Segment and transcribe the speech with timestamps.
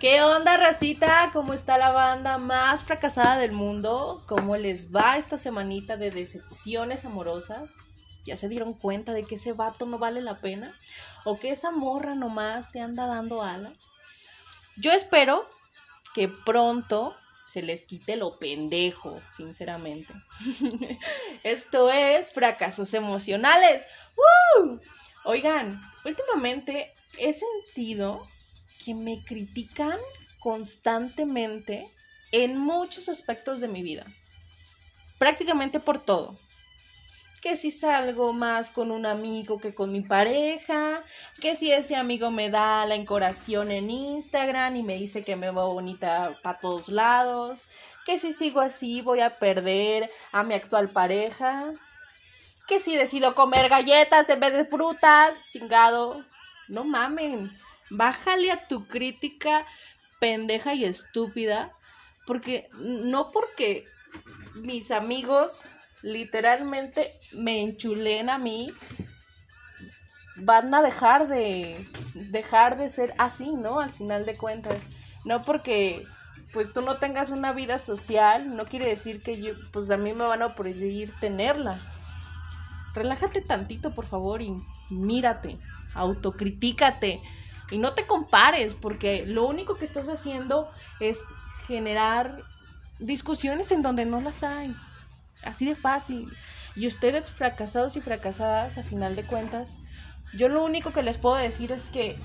[0.00, 1.28] ¿Qué onda, racita?
[1.32, 4.22] ¿Cómo está la banda más fracasada del mundo?
[4.28, 7.78] ¿Cómo les va esta semanita de decepciones amorosas?
[8.24, 10.72] ¿Ya se dieron cuenta de que ese vato no vale la pena?
[11.24, 13.88] ¿O que esa morra nomás te anda dando alas?
[14.76, 15.48] Yo espero
[16.14, 17.16] que pronto
[17.50, 20.14] se les quite lo pendejo, sinceramente.
[21.42, 23.82] Esto es fracasos emocionales.
[24.16, 24.80] ¡Woo!
[25.24, 28.28] Oigan, últimamente he sentido
[28.84, 29.98] que me critican
[30.38, 31.90] constantemente
[32.32, 34.04] en muchos aspectos de mi vida.
[35.18, 36.36] Prácticamente por todo.
[37.42, 41.02] Que si salgo más con un amigo que con mi pareja,
[41.40, 45.50] que si ese amigo me da la encoración en Instagram y me dice que me
[45.50, 47.62] veo bonita para todos lados,
[48.04, 51.72] que si sigo así voy a perder a mi actual pareja,
[52.66, 56.24] que si decido comer galletas en vez de frutas, chingado.
[56.68, 57.50] No mamen,
[57.90, 59.64] bájale a tu crítica
[60.20, 61.72] pendeja y estúpida,
[62.26, 63.84] porque no porque
[64.54, 65.64] mis amigos
[66.02, 68.72] literalmente me enchulen a mí,
[70.36, 73.80] van a dejar de dejar de ser así, ¿no?
[73.80, 74.86] Al final de cuentas,
[75.24, 76.04] no porque
[76.52, 80.12] pues tú no tengas una vida social, no quiere decir que yo pues a mí
[80.12, 81.80] me van a prohibir tenerla.
[82.94, 84.52] Relájate tantito, por favor, y
[84.90, 85.58] mírate,
[85.94, 87.20] autocritícate
[87.70, 91.18] y no te compares, porque lo único que estás haciendo es
[91.66, 92.42] generar
[92.98, 94.74] discusiones en donde no las hay.
[95.44, 96.28] Así de fácil.
[96.74, 99.76] Y ustedes fracasados y fracasadas, a final de cuentas,
[100.34, 102.16] yo lo único que les puedo decir es que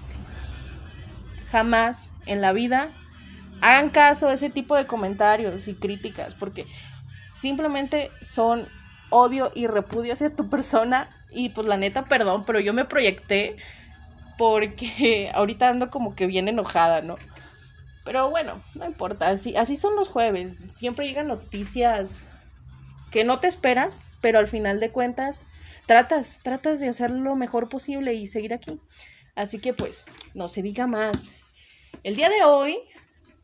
[1.50, 2.90] jamás en la vida
[3.62, 6.66] hagan caso a ese tipo de comentarios y críticas, porque
[7.32, 8.66] simplemente son
[9.10, 13.58] odio y repudio hacia tu persona y pues la neta, perdón, pero yo me proyecté
[14.44, 17.16] porque ahorita ando como que bien enojada, ¿no?
[18.04, 22.20] Pero bueno, no importa, así, así son los jueves, siempre llegan noticias
[23.10, 25.46] que no te esperas, pero al final de cuentas
[25.86, 28.82] tratas, tratas de hacer lo mejor posible y seguir aquí.
[29.34, 31.32] Así que pues, no se diga más.
[32.04, 32.80] El día de hoy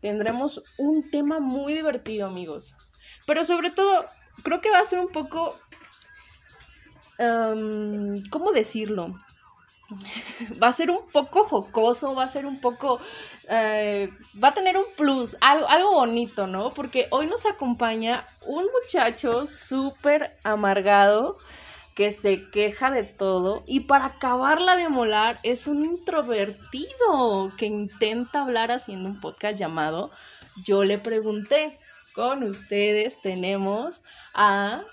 [0.01, 2.75] tendremos un tema muy divertido, amigos.
[3.25, 4.05] Pero sobre todo,
[4.43, 5.57] creo que va a ser un poco...
[7.17, 9.17] ¿Cómo decirlo?
[10.61, 12.99] Va a ser un poco jocoso, va a ser un poco...
[13.49, 14.09] Eh,
[14.41, 16.71] va a tener un plus, algo, algo bonito, ¿no?
[16.71, 21.37] Porque hoy nos acompaña un muchacho súper amargado
[21.95, 28.43] que se queja de todo y para acabarla de molar es un introvertido que intenta
[28.43, 30.09] hablar haciendo un podcast llamado
[30.63, 31.77] Yo le pregunté
[32.13, 34.01] con ustedes tenemos
[34.33, 34.83] a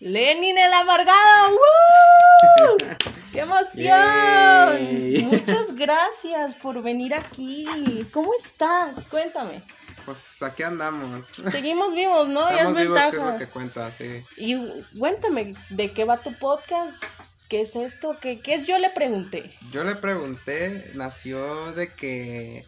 [0.00, 1.50] Lenin el amargado.
[1.50, 2.76] ¡Woo!
[3.34, 5.24] ¡Qué emoción!
[5.28, 7.66] Muchas gracias por venir aquí.
[8.12, 9.06] ¿Cómo estás?
[9.06, 9.60] Cuéntame.
[10.04, 11.26] Pues aquí andamos.
[11.50, 12.48] Seguimos vivos, ¿no?
[12.48, 13.08] ya es ventaja.
[13.08, 14.22] es lo que cuenta, sí.
[14.36, 14.56] Y
[14.96, 17.02] cuéntame, ¿de qué va tu podcast?
[17.48, 18.16] ¿Qué es esto?
[18.20, 18.68] ¿Qué, ¿Qué es?
[18.68, 19.50] Yo le pregunté.
[19.72, 22.64] Yo le pregunté, nació de que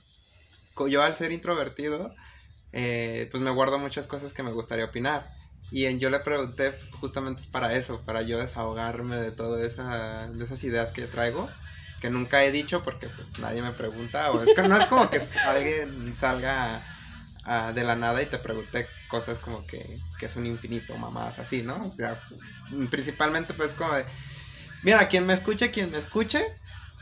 [0.88, 2.12] yo al ser introvertido,
[2.72, 5.24] eh, pues me guardo muchas cosas que me gustaría opinar.
[5.70, 10.62] Y yo le pregunté justamente para eso, para yo desahogarme de todas esa, de esas
[10.64, 11.48] ideas que traigo,
[12.00, 15.10] que nunca he dicho porque pues nadie me pregunta, o es que no es como
[15.10, 16.84] que alguien salga
[17.74, 21.62] de la nada y te pregunte cosas como que, que es un infinito, mamás así,
[21.62, 21.76] ¿no?
[21.84, 22.20] O sea,
[22.90, 24.04] principalmente pues como de,
[24.82, 26.44] mira, quien me escuche, quien me escuche,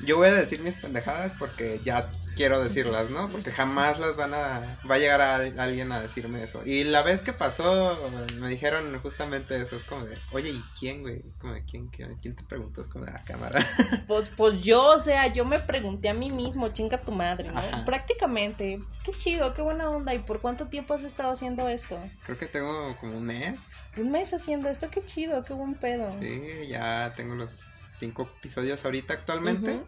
[0.01, 3.29] yo voy a decir mis pendejadas porque ya quiero decirlas, ¿no?
[3.31, 4.79] Porque jamás las van a...
[4.89, 6.63] Va a llegar a, alguien a decirme eso.
[6.65, 7.99] Y la vez que pasó,
[8.39, 9.77] me dijeron justamente eso.
[9.77, 11.23] Es como de, oye, ¿y quién, güey?
[11.39, 12.81] Como de, ¿quién, quién, quién te preguntó?
[12.81, 13.65] Es como de la ah, cámara.
[14.07, 17.85] Pues, pues yo, o sea, yo me pregunté a mí mismo, chinga tu madre, ¿no?
[17.85, 18.81] Prácticamente.
[19.05, 20.15] Qué chido, qué buena onda.
[20.15, 21.99] ¿Y por cuánto tiempo has estado haciendo esto?
[22.25, 23.69] Creo que tengo como un mes.
[23.97, 26.11] Un mes haciendo esto, qué chido, qué buen pedo.
[26.11, 27.65] Sí, ya tengo los
[27.99, 29.81] cinco episodios ahorita actualmente.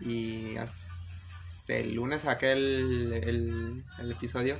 [0.00, 0.56] Y
[1.68, 4.58] el lunes saqué el, el, episodio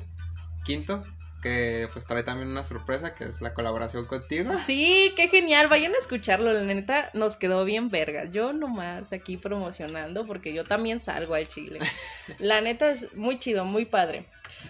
[0.64, 1.04] quinto
[1.42, 4.56] que pues trae también una sorpresa que es la colaboración contigo.
[4.56, 8.32] Sí, qué genial, vayan a escucharlo, la neta nos quedó bien vergas.
[8.32, 11.78] Yo nomás aquí promocionando porque yo también salgo al Chile.
[12.38, 14.26] La neta es muy chido, muy padre.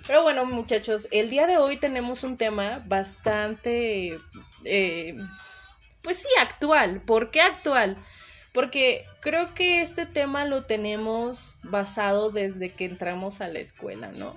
[0.07, 4.19] Pero bueno, muchachos, el día de hoy tenemos un tema bastante
[4.65, 5.17] eh,
[6.03, 7.01] pues sí, actual.
[7.01, 7.97] ¿Por qué actual?
[8.57, 14.35] Porque creo que este tema lo tenemos basado desde que entramos a la escuela, ¿no?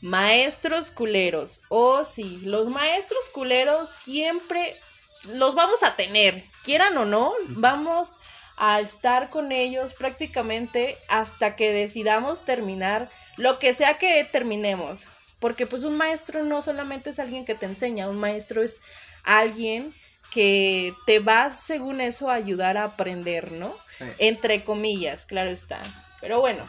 [0.00, 1.60] Maestros culeros.
[1.68, 4.78] Oh, sí, los maestros culeros siempre
[5.24, 8.14] los vamos a tener, quieran o no, vamos
[8.56, 15.06] a estar con ellos prácticamente hasta que decidamos terminar lo que sea que terminemos.
[15.40, 18.78] Porque pues un maestro no solamente es alguien que te enseña, un maestro es
[19.24, 19.92] alguien
[20.32, 23.76] que te va según eso a ayudar a aprender, ¿no?
[24.18, 25.80] Entre comillas, claro está.
[26.20, 26.64] Pero bueno,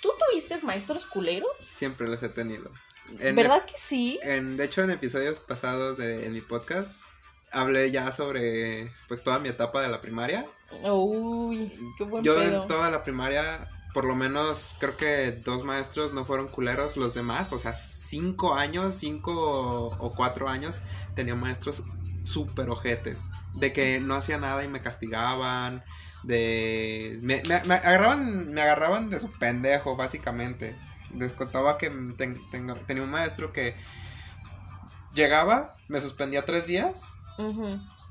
[0.00, 1.50] ¿tú tuviste maestros culeros?
[1.60, 2.70] Siempre los he tenido.
[3.34, 4.18] ¿Verdad que sí?
[4.22, 6.90] En, de hecho, en episodios pasados de mi podcast
[7.52, 10.46] hablé ya sobre pues toda mi etapa de la primaria.
[10.82, 16.12] Uy, qué buen Yo en toda la primaria, por lo menos creo que dos maestros
[16.12, 20.80] no fueron culeros, los demás, o sea, cinco años, cinco o cuatro años,
[21.14, 21.82] tenía maestros
[22.26, 23.30] súper ojetes.
[23.54, 25.84] De que no hacía nada y me castigaban.
[26.22, 27.18] De.
[27.22, 27.42] Me,
[27.74, 28.52] agarraban.
[28.52, 30.76] Me agarraban de su pendejo, básicamente.
[31.14, 33.74] Les contaba que tenía un maestro que
[35.14, 37.06] llegaba, me suspendía tres días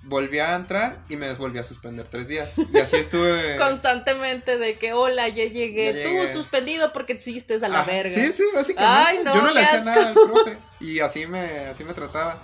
[0.06, 2.53] volvía a entrar y me volvía a suspender tres días.
[2.57, 3.56] Y así estuve.
[3.59, 6.03] Constantemente de que, hola, ya llegué.
[6.03, 8.11] Tú suspendido porque te hiciste a la verga.
[8.11, 9.31] Sí, sí, básicamente.
[9.33, 10.57] Yo no le hacía nada al profe.
[10.79, 12.41] Y así me, así me trataba.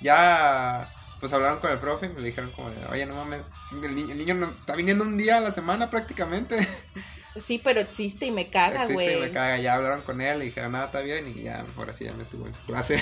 [0.00, 0.88] Ya,
[1.20, 3.46] pues hablaron con el profe y me dijeron como, oye, no mames,
[3.82, 6.56] el, niño no, está viniendo un día a la semana prácticamente.
[7.40, 9.06] Sí, pero existe y me caga, güey.
[9.06, 9.58] Existe y me caga.
[9.58, 11.28] Ya hablaron con él y dijeron, nada, está bien.
[11.28, 13.00] Y ya, mejor así ya me tuvo en su clase.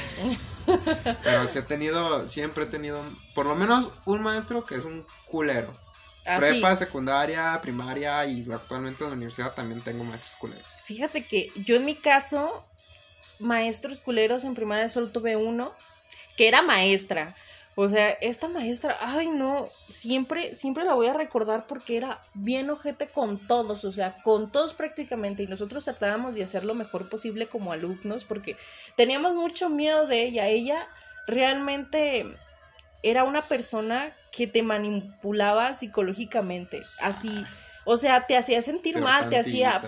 [1.23, 3.03] pero sí he tenido, siempre he tenido,
[3.35, 5.75] por lo menos un maestro que es un culero.
[6.27, 10.67] Ah, Prepa, secundaria, primaria y actualmente en la universidad también tengo maestros culeros.
[10.85, 12.67] Fíjate que yo en mi caso,
[13.39, 15.73] maestros culeros en primaria solo tuve uno,
[16.37, 17.35] que era maestra.
[17.79, 22.71] O sea, esta maestra, ay no, siempre, siempre la voy a recordar porque era bien
[22.71, 25.43] ojete con todos, o sea, con todos prácticamente.
[25.43, 28.57] Y nosotros tratábamos de hacer lo mejor posible como alumnos porque
[28.97, 30.47] teníamos mucho miedo de ella.
[30.47, 30.89] Ella
[31.27, 32.25] realmente
[33.03, 37.45] era una persona que te manipulaba psicológicamente, así.
[37.85, 39.83] O sea, te hacía sentir mal, te hacía...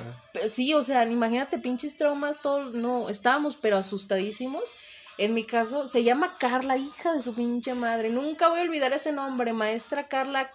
[0.52, 4.74] Sí, o sea, imagínate pinches traumas, todos, no, estábamos pero asustadísimos
[5.18, 8.08] en mi caso, se llama Carla, hija de su pinche madre.
[8.08, 10.48] Nunca voy a olvidar ese nombre, maestra Carla,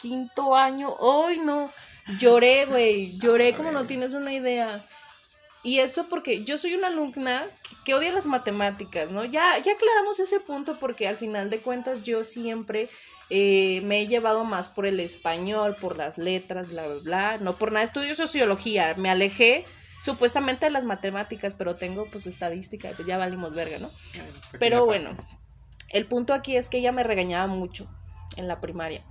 [0.00, 0.96] quinto año.
[1.26, 1.70] ¡Ay, no!
[2.20, 3.18] Lloré, güey.
[3.18, 4.84] Lloré como no tienes una idea.
[5.64, 7.44] Y eso porque yo soy una alumna
[7.84, 9.24] que, odia las matemáticas, ¿no?
[9.24, 12.88] Ya, ya aclaramos ese punto porque al final de cuentas yo siempre
[13.30, 17.38] eh, me he llevado más por el español, por las letras, bla, bla, bla.
[17.38, 18.94] No por nada, estudio sociología.
[18.96, 19.64] Me alejé
[20.02, 23.90] supuestamente las matemáticas, pero tengo pues estadística, pues ya valimos verga, ¿no?
[24.58, 25.16] Pero bueno,
[25.90, 27.88] el punto aquí es que ella me regañaba mucho
[28.36, 29.04] en la primaria.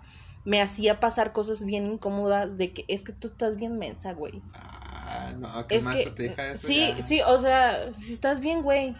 [0.43, 4.43] Me hacía pasar cosas bien incómodas de que es que tú estás bien mensa, güey.
[4.53, 6.67] Ah, no, ¿qué más te deja eso?
[6.67, 8.95] Sí, sí, o sea, si estás bien, güey.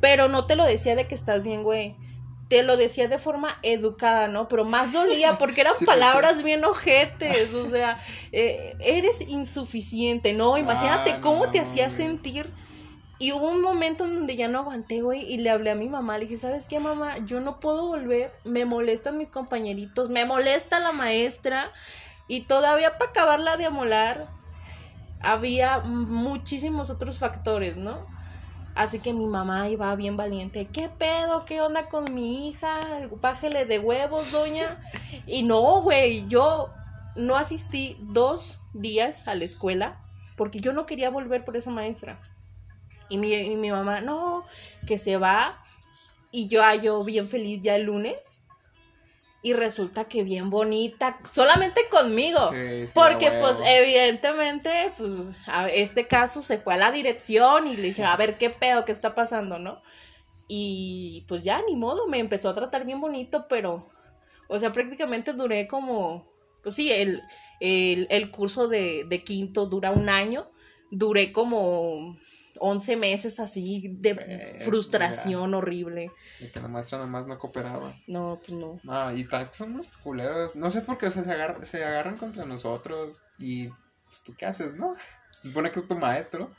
[0.00, 1.96] Pero no te lo decía de que estás bien, güey
[2.50, 4.48] te lo decía de forma educada, ¿no?
[4.48, 7.98] Pero más dolía porque eran palabras bien ojetes, o sea,
[8.32, 10.58] eh, eres insuficiente, ¿no?
[10.58, 12.52] Imagínate ah, cómo te hacía sentir.
[13.20, 15.88] Y hubo un momento en donde ya no aguanté, güey, y le hablé a mi
[15.88, 17.18] mamá, le dije, ¿sabes qué, mamá?
[17.18, 21.70] Yo no puedo volver, me molestan mis compañeritos, me molesta la maestra,
[22.26, 24.16] y todavía para acabarla de amolar,
[25.20, 28.06] había muchísimos otros factores, ¿no?
[28.80, 30.66] Así que mi mamá iba bien valiente.
[30.66, 31.44] ¿Qué pedo?
[31.44, 32.80] ¿Qué onda con mi hija?
[33.20, 34.80] Bájele de huevos, doña.
[35.26, 36.70] Y no, güey, yo
[37.14, 40.00] no asistí dos días a la escuela
[40.34, 42.18] porque yo no quería volver por esa maestra.
[43.10, 44.44] Y mi, y mi mamá, no,
[44.86, 45.62] que se va.
[46.30, 48.39] Y yo, ah, yo bien feliz ya el lunes
[49.42, 52.50] y resulta que bien bonita, solamente conmigo.
[52.94, 58.04] porque pues evidentemente, pues a este caso se fue a la dirección y le dije,
[58.04, 59.80] a ver qué pedo, qué está pasando, ¿no?
[60.46, 63.88] Y pues ya, ni modo, me empezó a tratar bien bonito, pero,
[64.48, 66.28] o sea, prácticamente duré como,
[66.62, 67.22] pues sí, el,
[67.60, 70.50] el, el curso de, de quinto dura un año,
[70.90, 72.16] duré como
[72.60, 76.12] 11 meses así de frustración horrible.
[76.40, 77.94] Y que la maestra nomás no cooperaba.
[78.06, 78.78] No, pues no.
[78.82, 80.56] No, y tal, es que son unos culeros.
[80.56, 83.22] No sé por qué, o sea, se, agarran, se agarran contra nosotros.
[83.38, 84.94] Y, pues, ¿tú qué haces, no?
[85.32, 86.50] Se supone que es tu maestro.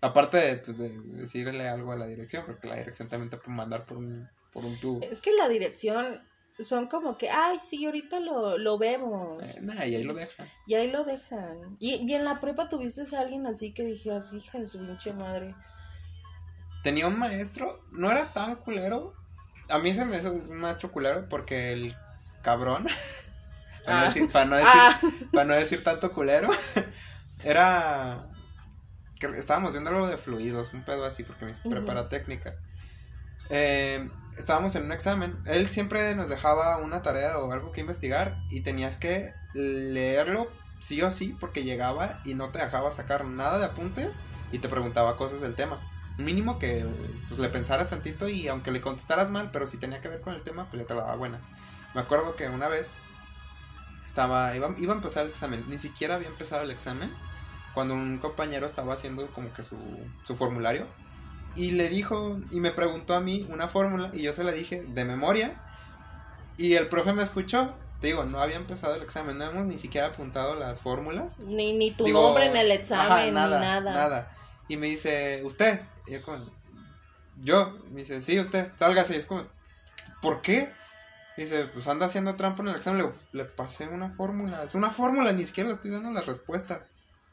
[0.00, 3.56] Aparte de, pues, de decirle algo a la dirección, porque la dirección también te puede
[3.56, 5.02] mandar por un, por un tubo.
[5.02, 6.20] Es que la dirección
[6.64, 9.42] son como que, ay, sí, ahorita lo, lo vemos.
[9.42, 10.46] Eh, y ahí lo dejan.
[10.66, 11.76] Y ahí lo dejan.
[11.78, 15.12] Y, y en la prepa tuviste a alguien así que dijeras, hija de su pinche
[15.12, 15.54] madre.
[16.82, 19.14] Tenía un maestro, no era tan culero.
[19.70, 21.94] A mí se me hizo un maestro culero porque el
[22.42, 22.86] cabrón,
[23.84, 24.08] para, no ah.
[24.08, 25.00] decir, para, no decir, ah.
[25.32, 26.48] para no decir tanto culero,
[27.44, 28.24] era...
[29.34, 32.54] Estábamos viendo algo de fluidos, un pedo así, porque me prepara técnica.
[33.50, 34.08] Eh,
[34.38, 35.36] estábamos en un examen.
[35.44, 41.02] Él siempre nos dejaba una tarea o algo que investigar y tenías que leerlo sí
[41.02, 45.16] o sí porque llegaba y no te dejaba sacar nada de apuntes y te preguntaba
[45.16, 45.80] cosas del tema.
[46.16, 46.86] Mínimo que
[47.28, 50.34] pues, le pensaras tantito y aunque le contestaras mal, pero si tenía que ver con
[50.34, 51.40] el tema, pues le te buena.
[51.94, 52.94] Me acuerdo que una vez
[54.06, 57.12] estaba, iba, iba a empezar el examen, ni siquiera había empezado el examen
[57.74, 59.76] cuando un compañero estaba haciendo como que su,
[60.22, 60.86] su formulario
[61.58, 64.84] y le dijo y me preguntó a mí una fórmula y yo se la dije
[64.88, 65.60] de memoria
[66.56, 67.74] y el profe me escuchó.
[68.00, 71.40] Te digo, no había empezado el examen, no hemos ni siquiera apuntado las fórmulas.
[71.40, 73.80] Ni, ni tu Digo, nombre en el examen, ajá, ni nada.
[73.80, 74.30] Nada.
[74.68, 75.80] Y me dice, ¿usted?
[76.06, 76.44] Y yo como,
[77.42, 79.16] yo, me dice, sí, usted, sálgase.
[79.16, 79.44] Y es como,
[80.22, 80.72] ¿por qué?
[81.36, 82.98] Y dice, pues anda haciendo trampa en el examen.
[82.98, 86.20] Le, digo, le pasé una fórmula, es una fórmula, ni siquiera le estoy dando la
[86.20, 86.86] respuesta.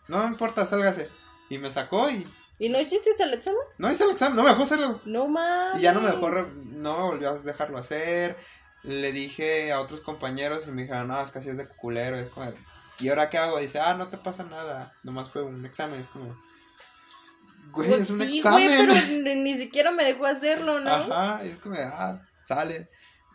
[0.08, 1.12] No me importa, sálgase.
[1.52, 2.28] Y me sacó y
[2.58, 3.60] ¿Y no hiciste el examen?
[3.78, 5.02] no hice el examen, no me dejó hacerlo.
[5.06, 5.80] No mames.
[5.80, 8.38] Y ya no me dejó, no me volvió a dejarlo hacer.
[8.84, 12.18] Le dije a otros compañeros y me dijeron, no, es que así es de culero.
[12.18, 12.52] Es como,
[13.00, 13.60] ¿y ahora qué hago?
[13.60, 14.94] dice, ah, no te pasa nada.
[15.04, 16.00] Nomás fue un examen.
[16.00, 16.28] Es como,
[17.72, 18.68] güey, Pues es un sí, examen.
[18.68, 20.90] güey, pero ni, siquiera me dejó hacerlo, ¿no?
[20.90, 22.90] Ajá, y es como, ah, sale.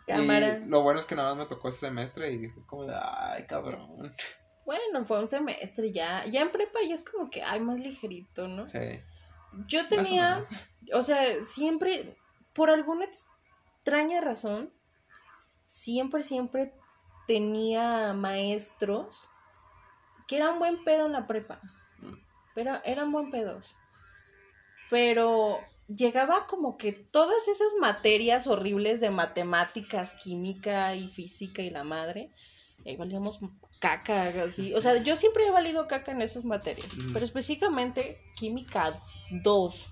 [0.07, 0.61] Cámara.
[0.63, 3.45] Y lo bueno es que nada más me tocó ese semestre y fue como, ay,
[3.45, 4.11] cabrón.
[4.65, 6.25] Bueno, fue un semestre ya.
[6.25, 8.67] Ya en prepa ya es como que, ay, más ligerito, ¿no?
[8.67, 9.01] Sí.
[9.67, 10.41] Yo o tenía,
[10.93, 12.17] o sea, siempre,
[12.53, 14.73] por alguna extraña razón,
[15.65, 16.73] siempre, siempre
[17.27, 19.29] tenía maestros
[20.27, 21.59] que eran buen pedo en la prepa.
[21.99, 22.13] Mm.
[22.55, 23.75] Pero eran buen pedos.
[24.89, 31.83] Pero llegaba como que todas esas materias horribles de matemáticas, química y física y la
[31.83, 32.31] madre,
[32.85, 33.39] ahí valíamos
[33.79, 34.73] caca, así.
[34.73, 37.13] O sea, yo siempre he valido caca en esas materias, Ujú.
[37.13, 38.93] pero específicamente química
[39.31, 39.87] 2.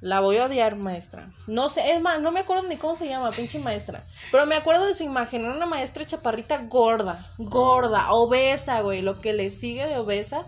[0.00, 1.30] La voy a odiar, maestra.
[1.46, 4.04] No sé, es más, no me acuerdo ni cómo se llama, pinche maestra.
[4.32, 5.44] Pero me acuerdo de su imagen.
[5.44, 9.02] Era una maestra chaparrita gorda, gorda, obesa, güey.
[9.02, 10.44] Lo que le sigue de obesa.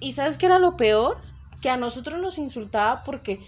[0.00, 1.18] ¿Y sabes qué era lo peor?
[1.62, 3.40] Que a nosotros nos insultaba porque.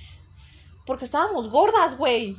[0.86, 2.36] Porque estábamos gordas, güey.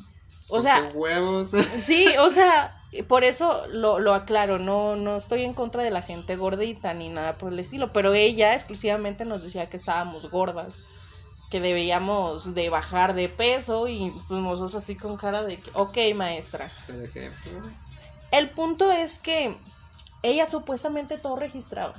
[0.47, 1.51] O sea, huevos.
[1.79, 6.01] Sí, o sea, por eso lo, lo aclaro, no, no estoy en contra de la
[6.01, 10.73] gente gordita ni nada por el estilo, pero ella exclusivamente nos decía que estábamos gordas,
[11.49, 15.97] que debíamos de bajar de peso y pues nosotros así con cara de que, ok
[16.15, 16.71] maestra.
[18.31, 19.57] El punto es que
[20.21, 21.95] ella supuestamente todo registraba.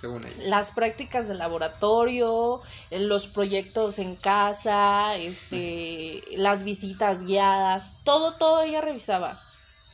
[0.00, 0.48] según ella.
[0.48, 8.80] Las prácticas de laboratorio, los proyectos en casa, este, las visitas guiadas, todo, todo ella
[8.80, 9.42] revisaba.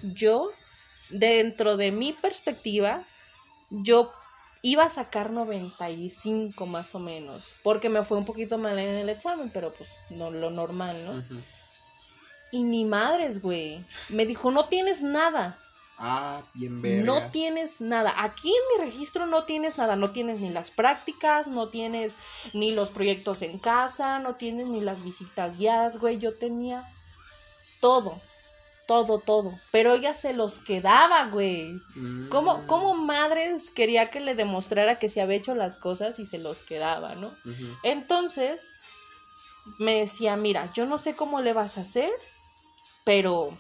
[0.02, 0.50] Yo,
[1.10, 3.04] dentro de mi perspectiva,
[3.70, 4.12] yo
[4.62, 9.08] iba a sacar 95 más o menos, porque me fue un poquito mal en el
[9.08, 11.22] examen, pero pues no lo normal, ¿no?
[12.52, 13.84] Y ni madres, güey.
[14.08, 15.58] Me dijo, no tienes nada.
[15.98, 17.04] Ah, bien verga.
[17.04, 18.14] No tienes nada.
[18.18, 19.96] Aquí en mi registro no tienes nada.
[19.96, 22.16] No tienes ni las prácticas, no tienes
[22.52, 26.18] ni los proyectos en casa, no tienes ni las visitas guiadas, güey.
[26.18, 26.92] Yo tenía
[27.80, 28.20] todo.
[28.92, 29.58] Todo, todo.
[29.70, 31.80] Pero ella se los quedaba, güey.
[31.94, 32.28] Mm.
[32.28, 36.36] ¿Cómo, ¿Cómo madres quería que le demostrara que se había hecho las cosas y se
[36.36, 37.34] los quedaba, no?
[37.82, 38.68] Entonces,
[39.78, 42.12] me decía, mira, yo no sé cómo le vas a hacer,
[43.02, 43.58] pero,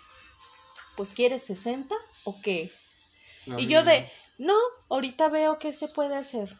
[0.96, 2.70] pues, ¿quieres 60 o qué?
[3.56, 4.56] Y yo de, no,
[4.90, 6.58] ahorita veo qué se puede hacer.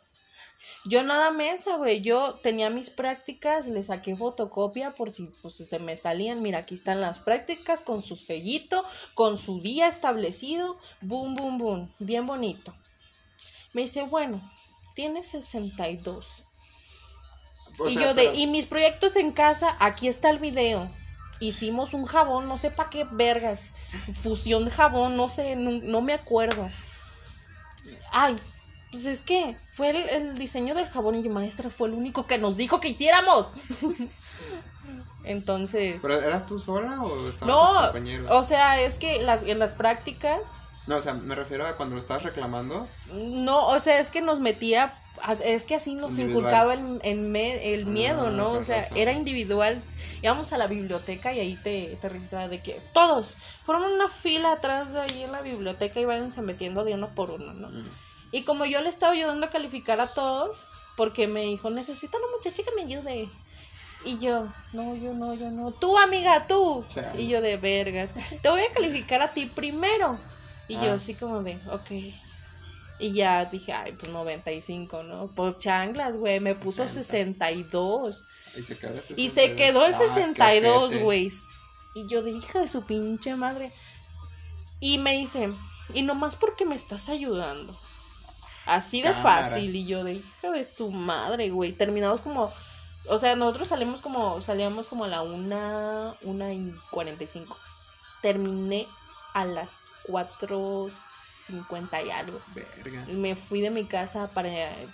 [0.85, 5.79] Yo nada mensa, güey, yo tenía mis prácticas, le saqué fotocopia por si pues, se
[5.79, 11.35] me salían, mira, aquí están las prácticas con su sellito, con su día establecido, boom,
[11.35, 12.75] boom, boom, bien bonito.
[13.73, 14.41] Me dice, bueno,
[14.95, 16.45] tienes 62.
[17.79, 20.89] O y sea, yo de, pero- y mis proyectos en casa, aquí está el video.
[21.41, 23.73] Hicimos un jabón, no sé para qué vergas.
[24.23, 26.69] Fusión de jabón, no sé, no, no me acuerdo.
[28.13, 28.37] Ay,
[28.93, 32.27] pues es que fue el, el diseño del jabón y yo, maestra, fue el único
[32.29, 33.49] que nos dijo que hiciéramos.
[35.25, 38.27] Entonces, ¿Pero eras tú sola o estaban tus no, compañeros?
[38.31, 41.95] o sea, es que las, en las prácticas No, o sea, me refiero a cuando
[41.95, 42.89] lo estabas reclamando.
[43.13, 47.19] No, o sea, es que nos metía, a- es que así nos inculcaba el, el
[47.21, 48.51] me- el miedo, Ah, ¿no?
[48.51, 48.99] O sea, razón.
[48.99, 49.81] era individual.
[50.23, 54.53] Íbamos a la biblioteca y ahí te, te registraba de que todos fueron una fila
[54.53, 57.69] atrás de ahí en la biblioteca y váyanse metiendo de uno por uno, ¿no?
[57.69, 57.85] Mm.
[58.33, 60.65] Y como yo le estaba ayudando a calificar a todos,
[60.97, 63.29] porque me dijo, necesito una muchacha que me ayude.
[64.05, 65.71] Y yo, no, yo no, yo no.
[65.71, 66.85] Tú, amiga, tú.
[67.17, 68.11] Y yo de vergas.
[68.43, 70.19] Te voy a calificar a ti primero.
[70.67, 70.95] Y yo Ah.
[70.95, 71.91] así como de, ok.
[72.99, 75.29] Y ya dije, ay, pues 95, ¿no?
[75.35, 77.47] Pues chanclas, güey, me puso 60.
[77.47, 78.25] 62.
[78.57, 79.19] Y se quedó el 62.
[79.19, 81.03] Y se quedó el Ah, qué 62, ojete.
[81.03, 81.33] güey.
[81.95, 83.73] Y yo de hija de su pinche madre.
[84.81, 85.53] Y me dice,
[85.95, 87.79] y nomás porque me estás ayudando.
[88.67, 89.43] Así de Cámara.
[89.45, 89.75] fácil.
[89.75, 91.73] Y yo de hija de tu madre, güey.
[91.73, 92.53] Terminamos como.
[93.09, 94.41] O sea, nosotros salimos como.
[94.41, 96.17] Salíamos como a la una.
[96.23, 97.57] Una y cuarenta y cinco.
[98.21, 98.87] Terminé
[99.35, 99.71] a las
[100.05, 102.41] cuatro cincuenta y algo.
[102.55, 103.05] Verga.
[103.07, 104.51] Me fui de mi casa para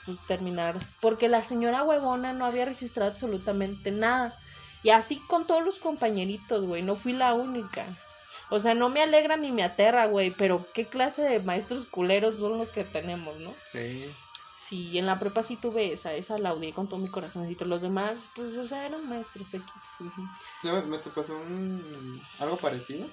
[0.06, 0.76] pues, terminar.
[1.00, 4.34] Porque la señora huevona no había registrado absolutamente nada.
[4.82, 6.82] Y así con todos los compañeritos, güey.
[6.82, 7.84] No fui la única.
[8.50, 10.30] O sea, no me alegra ni me aterra, güey.
[10.30, 13.54] Pero qué clase de maestros culeros son los que tenemos, ¿no?
[13.70, 14.10] Sí.
[14.54, 16.14] Sí, en la prepa sí tuve esa.
[16.14, 17.64] Esa la odié con todo mi corazoncito.
[17.64, 19.66] Los demás, pues, o sea, eran maestros X.
[20.62, 23.06] Me, me te pasó un, algo parecido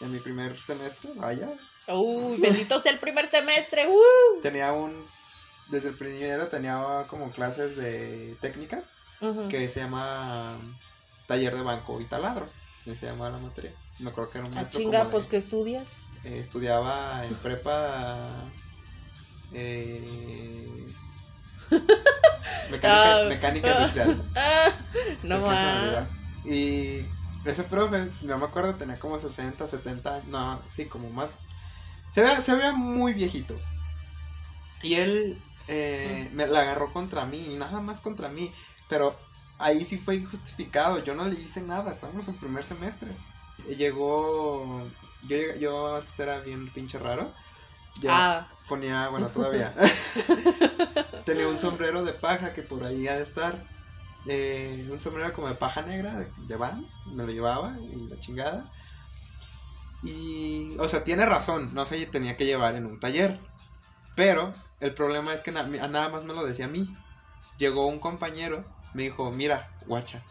[0.00, 1.48] en mi primer semestre, vaya.
[1.88, 3.88] Uy, bendito sea el primer semestre.
[3.88, 4.40] ¡uh!
[4.42, 5.06] Tenía un,
[5.68, 8.94] desde el primero tenía como clases de técnicas
[9.48, 10.58] que se llama
[11.26, 12.48] taller de banco y taladro,
[12.86, 13.74] así se llama la materia.
[13.98, 16.00] Me acuerdo que era un A maestro Ah, chinga, como de- pues, ¿qué estudias?
[16.24, 18.52] eh, estudiaba en prepa
[19.52, 20.86] eh,
[22.70, 23.24] mecánica, Ah.
[23.28, 24.30] mecánica industrial.
[24.34, 24.72] Ah,
[25.22, 26.08] no que más.
[26.44, 27.06] Y
[27.44, 30.28] ese profe, no me acuerdo, tenía como 60, 70 años.
[30.28, 31.30] No, sí, como más.
[32.12, 33.54] Se veía, se veía muy viejito.
[34.82, 38.52] Y él eh, me la agarró contra mí, y nada más contra mí.
[38.88, 39.16] Pero
[39.62, 41.02] ahí sí fue injustificado.
[41.04, 43.10] Yo no le hice nada, estábamos en primer semestre.
[43.78, 44.86] Llegó.
[45.22, 47.32] Yo, yo antes era bien pinche raro.
[48.00, 49.74] Ya Ah, ponía, bueno, todavía.
[51.24, 53.64] Tenía un sombrero de paja que por ahí ha de estar.
[54.26, 56.96] Eh, un sombrero como de paja negra, de, de Vans.
[57.06, 58.70] Me lo llevaba y la chingada.
[60.02, 63.38] Y, o sea, tiene razón, no se tenía que llevar en un taller.
[64.16, 66.96] Pero el problema es que na- nada más me lo decía a mí.
[67.58, 70.22] Llegó un compañero, me dijo, mira, guacha.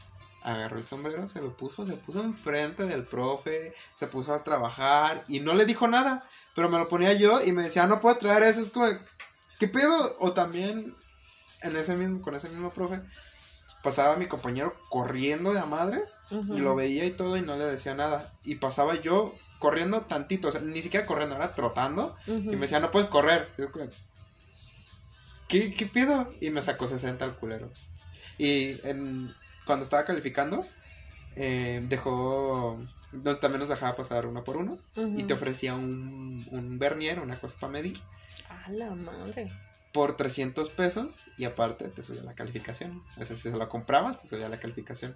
[0.43, 5.23] Agarró el sombrero, se lo puso, se puso enfrente del profe, se puso a trabajar
[5.27, 6.27] y no le dijo nada.
[6.55, 8.59] Pero me lo ponía yo y me decía, "Ah, no puedo traer eso.
[8.59, 8.87] Es como,
[9.59, 10.15] ¿qué pedo?
[10.19, 10.95] O también,
[11.61, 13.01] en ese mismo, con ese mismo profe,
[13.83, 16.19] pasaba mi compañero corriendo de a madres
[16.57, 18.33] y lo veía y todo y no le decía nada.
[18.43, 22.15] Y pasaba yo corriendo tantito, o sea, ni siquiera corriendo, era trotando.
[22.25, 23.47] Y me decía, no puedes correr.
[23.59, 23.71] Yo
[25.47, 26.33] ¿qué, ¿Qué pido?
[26.41, 27.71] Y me sacó 60 al culero.
[28.41, 29.31] Y en,
[29.67, 30.65] cuando estaba calificando,
[31.35, 34.79] eh, dejó, no, también nos dejaba pasar uno por uno.
[35.15, 38.01] Y te ofrecía un, un vernier, una cosa para medir,
[38.49, 39.45] A la madre.
[39.91, 41.17] Por 300 pesos.
[41.37, 43.03] Y aparte te subía la calificación.
[43.17, 45.15] O sea, si se lo comprabas, te subía la calificación.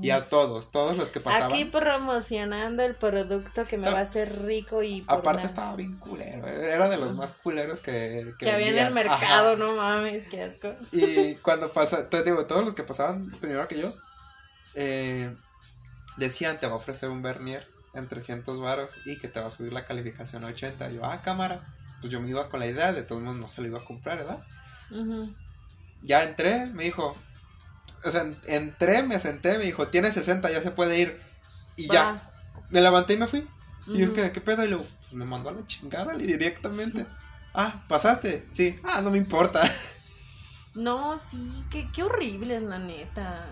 [0.00, 1.52] Y a todos, todos los que pasaban.
[1.52, 5.46] Aquí promocionando el producto que me va a hacer rico y Aparte nada.
[5.48, 9.56] estaba bien culero, era de los más culeros que, que había en el mercado, Ajá.
[9.56, 10.72] no mames, qué asco.
[10.92, 13.92] Y cuando pasa, te digo, todos los que pasaban primero que yo,
[14.74, 15.34] eh,
[16.16, 19.50] decían, te va a ofrecer un Vernier en 300 varos y que te va a
[19.50, 20.90] subir la calificación a 80.
[20.90, 21.60] Y yo, ah, cámara.
[22.04, 23.84] Pues yo me iba con la idea, de todos modos no se lo iba a
[23.86, 24.44] comprar, ¿verdad?
[26.02, 27.16] Ya entré, me dijo,
[28.04, 31.20] o sea, en- entré, me senté, me dijo, tiene 60, ya se puede ir.
[31.76, 32.20] Y ya,
[32.70, 33.46] me levanté y me fui.
[33.92, 34.64] Y es que, ¿qué pedo?
[34.64, 37.06] Y luego, pues me mandó a la chingada directamente.
[37.54, 38.46] Ah, ¿pasaste?
[38.52, 38.78] Sí.
[38.84, 39.62] Ah, no me importa.
[40.74, 43.46] No, sí, qué, qué horrible, la neta.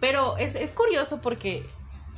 [0.00, 1.66] Pero es, es curioso porque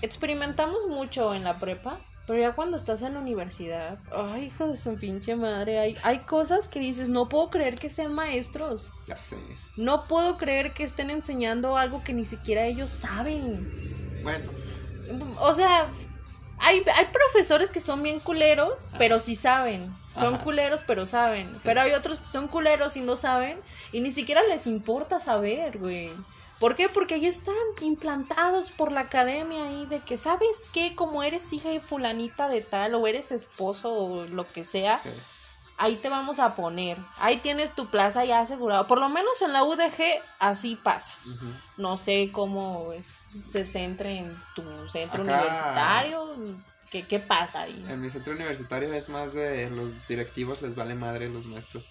[0.03, 4.77] experimentamos mucho en la prepa, pero ya cuando estás en la universidad, ay, hijo de
[4.77, 8.91] su pinche madre, hay, hay cosas que dices, no puedo creer que sean maestros.
[9.07, 9.37] Ya sé.
[9.77, 13.69] No puedo creer que estén enseñando algo que ni siquiera ellos saben.
[14.23, 14.51] Bueno,
[15.41, 15.89] O sea,
[16.59, 19.93] hay, hay profesores que son bien culeros, pero sí saben.
[20.13, 20.45] Son Ajá.
[20.45, 21.51] culeros, pero saben.
[21.65, 23.59] Pero hay otros que son culeros y no saben.
[23.91, 26.13] Y ni siquiera les importa saber, güey.
[26.63, 26.89] ¿Por qué?
[26.89, 30.95] Porque ahí están implantados por la academia ahí de que, ¿sabes qué?
[30.95, 35.09] Como eres hija de fulanita de tal, o eres esposo, o lo que sea, sí.
[35.77, 36.99] ahí te vamos a poner.
[37.19, 38.87] Ahí tienes tu plaza ya asegurada.
[38.87, 41.13] Por lo menos en la UDG así pasa
[41.79, 43.11] no sé cómo es-
[43.51, 46.37] se centre en tu centro Acá- universitario.
[46.93, 47.85] ¿Qué, ¿Qué pasa ahí?
[47.89, 51.91] En mi centro universitario es más de los directivos, les vale madre los maestros.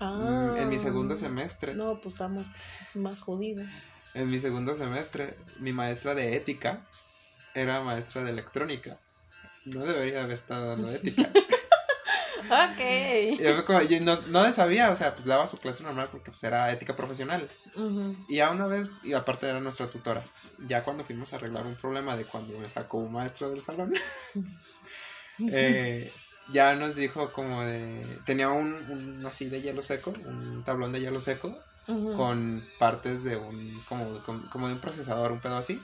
[0.00, 2.46] Ah, Mm, En mi segundo semestre, No, pues estamos
[2.94, 3.66] más jodidos.
[4.16, 6.86] En mi segundo semestre, mi maestra de ética
[7.54, 8.98] era maestra de electrónica.
[9.64, 11.30] No debería haber estado dando ética.
[12.48, 13.40] Ok.
[13.40, 16.30] Yo, fue como- yo no, no sabía, o sea, pues daba su clase normal porque
[16.30, 17.48] pues era ética profesional.
[18.28, 20.22] Y ya una vez, y aparte era nuestra tutora,
[20.68, 23.92] ya cuando fuimos a arreglar un problema de cuando me sacó un maestro del salón,
[25.50, 26.12] eh,
[26.52, 31.00] ya nos dijo como de, tenía un, un así de hielo seco, un tablón de
[31.00, 35.80] hielo seco, Con partes de un, como, como, como de un procesador, un pedo así.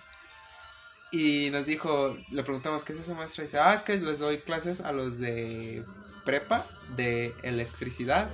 [1.12, 3.44] Y nos dijo, le preguntamos, ¿qué es eso, maestra?
[3.44, 5.84] Y dice, ah, es que les doy clases a los de
[6.24, 8.30] prepa de electricidad.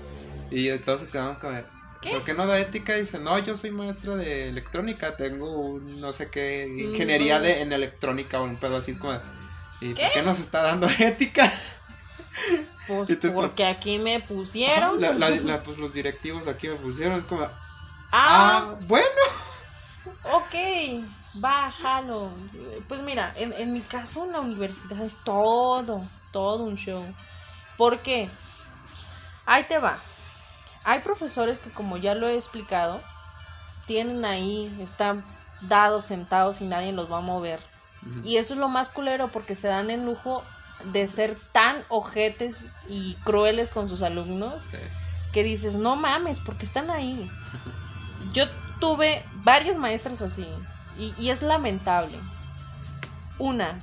[0.50, 1.52] Y todos se quedaron como,
[2.00, 2.10] ¿Qué?
[2.10, 2.94] ¿por qué no da ética?
[2.94, 7.42] Dice, no, yo soy maestra de electrónica, tengo un no sé qué, ingeniería Mm.
[7.42, 9.20] de, en electrónica o un pedo así, es como,
[9.80, 10.02] ¿y ¿Qué?
[10.02, 11.50] por qué nos está dando ética?
[12.88, 15.00] Pues Entonces, porque aquí me pusieron.
[15.00, 17.50] La- la- la- pues los directivos aquí me pusieron, es como, ah,
[18.12, 19.04] ah, bueno.
[20.32, 22.30] ok, bájalo.
[22.88, 27.04] Pues mira, en, en mi caso en la universidad es todo, todo un show.
[27.76, 28.28] ¿Por qué?
[29.46, 29.98] Ahí te va.
[30.84, 33.00] Hay profesores que como ya lo he explicado,
[33.86, 35.24] tienen ahí, están
[35.62, 37.60] dados, sentados y nadie los va a mover.
[38.24, 40.42] Y eso es lo más culero porque se dan el lujo
[40.84, 44.76] de ser tan ojetes y crueles con sus alumnos Sí.
[45.32, 47.30] que dices, no mames, porque están ahí.
[48.32, 48.44] Yo
[48.80, 50.46] tuve varias maestras así
[50.98, 52.18] y, y es lamentable.
[53.38, 53.80] Una,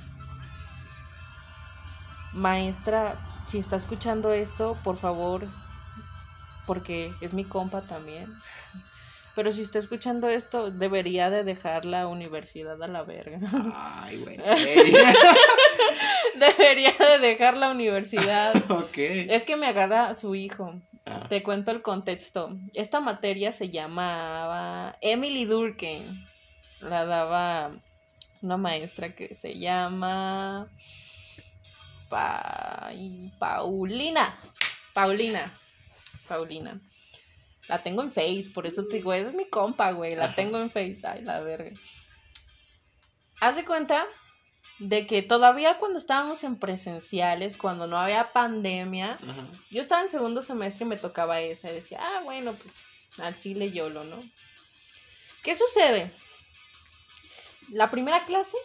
[2.32, 5.46] maestra, si está escuchando esto, por favor,
[6.66, 8.32] porque es mi compa también.
[9.36, 13.38] Pero si está escuchando esto, debería de dejar la universidad a la verga.
[13.74, 14.38] Ay, güey.
[16.34, 18.54] debería de dejar la universidad.
[18.70, 18.96] ok.
[18.96, 20.80] Es que me agarra su hijo.
[21.04, 22.56] Ah, Te cuento el contexto.
[22.74, 26.26] Esta materia se llamaba Emily Durkheim.
[26.80, 27.70] La daba
[28.42, 30.68] una maestra que se llama
[32.08, 32.90] Pa-
[33.38, 34.34] Paulina.
[34.94, 35.52] Paulina.
[36.26, 36.80] Paulina.
[37.68, 40.14] La tengo en Face, por eso te digo, esa es mi compa, güey.
[40.14, 41.00] La tengo en Face.
[41.04, 41.76] Ay, la verga.
[43.40, 44.06] Haz de cuenta
[44.78, 49.46] de que todavía cuando estábamos en presenciales, cuando no había pandemia, ajá.
[49.70, 51.70] yo estaba en segundo semestre y me tocaba esa.
[51.70, 52.82] Y decía, ah, bueno, pues
[53.18, 54.22] al chile YOLO, ¿no?
[55.42, 56.12] ¿Qué sucede?
[57.70, 58.56] La primera clase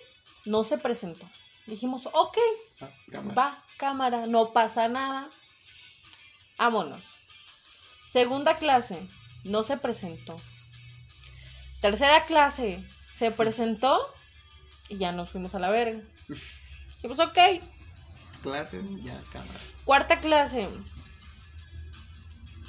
[0.46, 1.30] no se presentó.
[1.66, 2.38] Dijimos, ok,
[2.82, 3.34] Ah, cámara.
[3.36, 5.30] va, cámara, no pasa nada.
[6.58, 7.16] Vámonos.
[8.12, 9.08] Segunda clase,
[9.46, 10.38] no se presentó.
[11.80, 13.98] Tercera clase, se presentó
[14.90, 16.02] y ya nos fuimos a la verga.
[16.96, 17.38] Dijimos, ok,
[18.44, 19.60] Clase, ya, cámara.
[19.86, 20.68] Cuarta clase.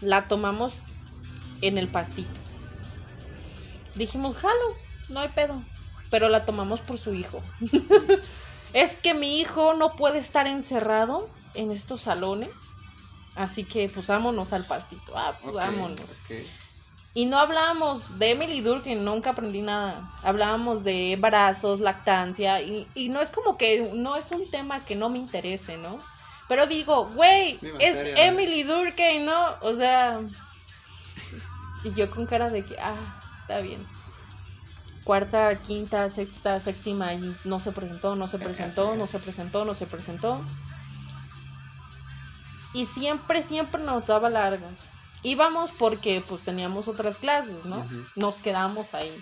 [0.00, 0.82] La tomamos
[1.60, 2.38] en el pastito.
[3.96, 4.76] Dijimos, jalo,
[5.08, 5.64] no hay pedo.
[6.08, 7.42] Pero la tomamos por su hijo.
[8.74, 12.52] es que mi hijo no puede estar encerrado en estos salones.
[13.34, 15.12] Así que pues vámonos al pastito.
[15.16, 16.18] Ah, pues vámonos.
[17.14, 20.10] Y no hablábamos de Emily Durkheim, nunca aprendí nada.
[20.22, 24.96] Hablábamos de embarazos, lactancia, y, y no es como que no es un tema que
[24.96, 25.98] no me interese, ¿no?
[26.48, 27.98] Pero digo, güey, Es.
[28.16, 29.46] Emily Durkheim, ¿no?
[29.60, 30.20] O sea,
[31.84, 33.86] y yo con cara de que, ah, está bien.
[35.04, 39.74] Cuarta, quinta, sexta, séptima, y no se presentó, no se presentó, no se presentó, no
[39.74, 40.40] se presentó.
[42.74, 44.88] Y siempre, siempre nos daba largas.
[45.22, 47.88] Íbamos porque pues teníamos otras clases, ¿no?
[48.16, 49.12] Nos quedamos ahí.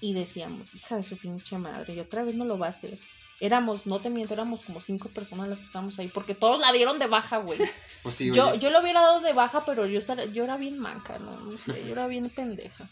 [0.00, 2.98] Y decíamos, hija de su pinche madre, y otra vez no lo va a hacer.
[3.40, 6.70] Éramos, no te miento, éramos como cinco personas las que estábamos ahí, porque todos la
[6.72, 7.58] dieron de baja, güey.
[8.02, 10.76] Pues sí, yo, yo lo hubiera dado de baja, pero yo, estar- yo era bien
[10.80, 11.36] manca, ¿no?
[11.38, 12.90] No sé, yo era bien pendeja.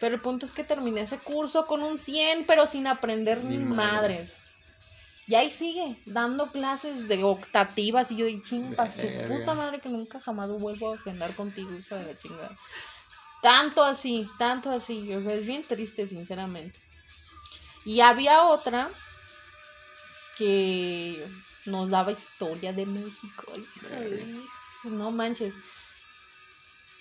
[0.00, 3.58] Pero el punto es que terminé ese curso con un 100, pero sin aprender ni,
[3.58, 3.76] Ni madres.
[3.76, 4.40] madres.
[5.30, 9.88] Y ahí sigue, dando clases de octativas y yo, y chinga, su puta madre que
[9.88, 12.58] nunca jamás vuelvo a agendar contigo, hija de la chingada.
[13.40, 16.80] Tanto así, tanto así, o sea, es bien triste, sinceramente.
[17.84, 18.90] Y había otra
[20.36, 21.24] que
[21.64, 24.26] nos daba historia de México, Verga.
[24.82, 25.54] no manches.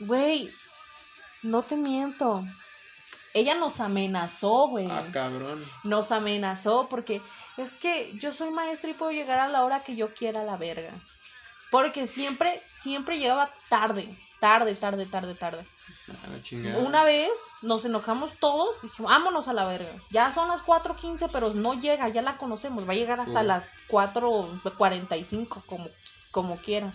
[0.02, 0.54] Güey,
[1.42, 2.44] no te miento.
[3.34, 5.63] Ella nos amenazó, güey Ah, cabrón.
[5.84, 7.22] nos amenazó porque
[7.58, 10.46] es que yo soy maestra y puedo llegar a la hora que yo quiera a
[10.46, 11.00] la verga.
[11.72, 15.65] Porque siempre, siempre llegaba tarde, tarde, tarde, tarde, tarde.
[16.24, 16.80] A la chingada.
[16.80, 17.30] Una vez
[17.62, 19.94] nos enojamos todos y dijimos, vámonos a la verga.
[20.10, 23.46] Ya son las 4.15, pero no llega, ya la conocemos, va a llegar hasta Sí.
[23.46, 25.88] las 4.45, como,
[26.32, 26.92] como quiera.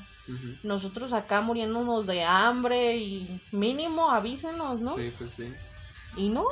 [0.62, 4.92] Nosotros acá muriéndonos de hambre y mínimo avísenos, ¿no?
[4.92, 5.52] Sí, pues sí.
[6.16, 6.46] Y no,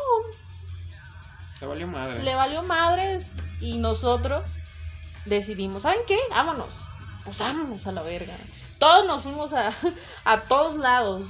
[1.60, 2.22] Te valió madre.
[2.22, 4.58] le valió madres y nosotros
[5.24, 6.18] decidimos, ¿saben qué?
[6.30, 6.74] Vámonos.
[7.24, 8.34] Pues vámonos a la verga.
[8.78, 9.72] Todos nos fuimos a,
[10.24, 11.26] a todos lados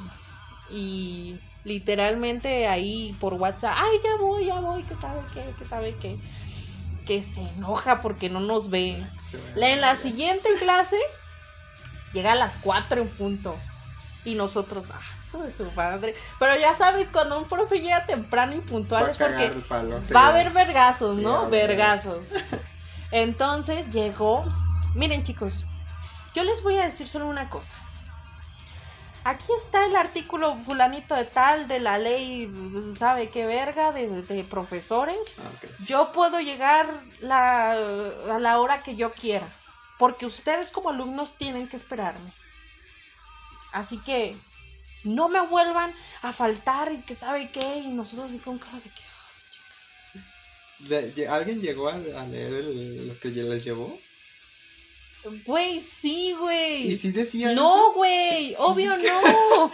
[0.70, 5.96] y literalmente ahí por WhatsApp, ay, ya voy, ya voy, que sabe qué, que sabe
[5.96, 6.18] qué.
[7.06, 9.04] Que se enoja porque no nos ve.
[9.56, 10.96] En la siguiente clase
[12.14, 13.56] llega a las 4 en punto.
[14.24, 15.00] Y nosotros, ah,
[15.32, 16.14] Hijo de su padre.
[16.38, 20.12] Pero ya sabes, cuando un profe llega temprano y puntual Va es porque palo, sí.
[20.12, 21.48] va a haber vergazos, Sí, ¿no?
[21.48, 22.34] vergazos.
[23.10, 24.44] Entonces llegó.
[24.94, 25.64] Miren, chicos,
[26.34, 27.74] yo les voy a decir solo una cosa.
[29.24, 32.52] Aquí está el artículo fulanito de tal de la ley,
[32.96, 33.92] ¿sabe qué verga?
[33.92, 35.16] De, de profesores.
[35.38, 35.66] Ah.
[35.84, 36.88] Yo puedo llegar
[37.20, 39.46] la, a la hora que yo quiera.
[39.98, 42.32] Porque ustedes como alumnos tienen que esperarme.
[43.72, 44.36] Así que
[45.04, 47.78] no me vuelvan a faltar y que sabe qué.
[47.78, 49.02] Y nosotros así con cara de que.
[51.28, 53.98] ¿Alguien llegó a, a leer el- lo que les llevó?
[55.46, 56.88] Güey, sí, güey.
[56.92, 59.70] ¿Y si decía No, güey, obvio no.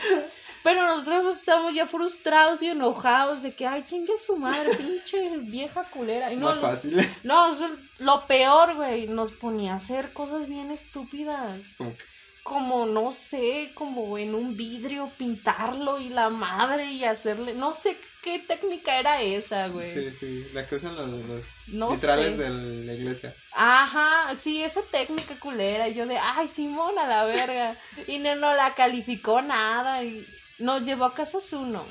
[0.62, 5.84] Pero nosotros estamos ya frustrados y enojados de que, ay, chingue su madre, pinche vieja
[5.84, 6.30] culera.
[6.32, 6.98] Y no, Más fácil.
[7.22, 9.06] no, eso es lo peor, güey.
[9.06, 11.64] Nos ponía a hacer cosas bien estúpidas.
[11.78, 12.04] Como que,
[12.48, 17.52] Como, no sé, como en un vidrio pintarlo y la madre y hacerle.
[17.52, 19.84] No sé qué técnica era esa, güey.
[19.84, 22.42] sí, sí, la que usan los, los No vitrales sé.
[22.44, 23.34] de la iglesia.
[23.52, 25.88] Ajá, sí, esa técnica culera.
[25.88, 27.76] Y yo de, ay, Simón, a la verga.
[28.06, 30.02] Y no, no la calificó nada.
[30.02, 30.26] Y
[30.58, 31.84] nos llevó a Casas Uno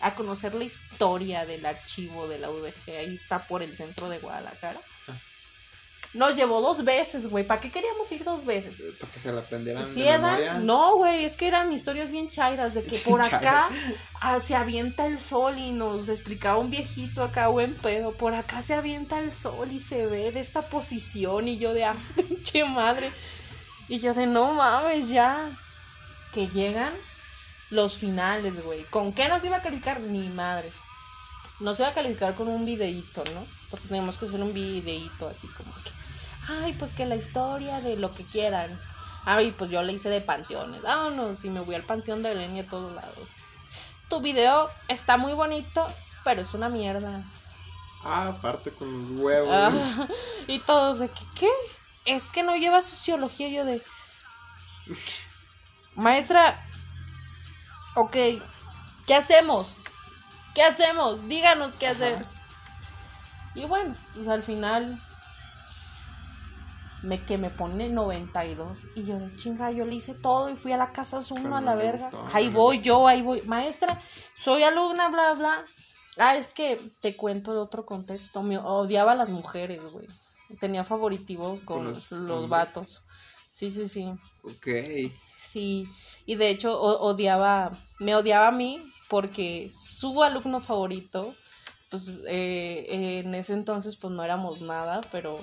[0.00, 2.90] a conocer la historia del archivo de la UDG.
[2.90, 4.80] Ahí está por el centro de Guadalajara.
[6.14, 7.46] Nos llevó dos veces, güey.
[7.46, 8.80] ¿Para qué queríamos ir dos veces?
[8.80, 10.54] eh, Para que se la aprendieran Sí, de memoria.
[10.54, 13.68] No, güey, es que eran historias bien chairas de que por acá
[14.20, 18.62] ah, se avienta el sol y nos explicaba un viejito acá, buen pedo, por acá
[18.62, 21.96] se avienta el sol y se ve de esta posición y yo de, ah,
[22.28, 23.12] pinche madre.
[23.88, 25.50] Y yo de, no mames, ya.
[26.32, 26.92] Que llegan
[27.70, 28.84] los finales, güey.
[28.84, 30.00] ¿Con qué nos iba a calificar?
[30.00, 30.72] Ni madre.
[31.60, 33.57] Nos iba a calificar con un videíto, ¿no?
[33.70, 35.90] Porque tenemos que hacer un videíto así como que,
[36.48, 38.78] ay, pues que la historia de lo que quieran.
[39.24, 40.80] Ay, pues yo le hice de panteones.
[40.82, 43.32] Vámonos, y me voy al panteón de Belén y a todos lados.
[44.08, 45.86] Tu video está muy bonito,
[46.24, 47.24] pero es una mierda.
[48.04, 49.50] Ah, aparte con los huevos.
[49.52, 50.06] Ah,
[50.46, 51.50] y todos de que, ¿qué?
[52.06, 53.48] Es que no lleva sociología.
[53.48, 53.82] Yo de,
[55.94, 56.66] maestra,
[57.94, 58.16] ok,
[59.06, 59.76] ¿qué hacemos?
[60.54, 61.28] ¿Qué hacemos?
[61.28, 61.96] Díganos qué Ajá.
[61.96, 62.37] hacer.
[63.54, 65.00] Y bueno, pues al final
[67.02, 70.72] me que me pone 92 y yo de chinga, yo le hice todo y fui
[70.72, 72.10] a la casa Pero a la verga.
[72.32, 73.42] ahí voy yo, ahí voy.
[73.42, 74.00] Maestra,
[74.34, 75.64] soy alumna, bla, bla.
[76.18, 78.42] Ah, es que te cuento el otro contexto.
[78.42, 80.06] Me odiaba a las mujeres, güey.
[80.58, 83.02] Tenía favoritivo con, los, los vatos.
[83.50, 84.12] Sí, sí, sí.
[84.42, 84.66] Ok.
[85.36, 85.86] Sí.
[86.26, 91.34] Y de hecho o- odiaba, me odiaba a mí porque su alumno favorito,
[91.90, 92.86] pues eh,
[93.22, 95.38] en ese entonces pues no éramos nada, pero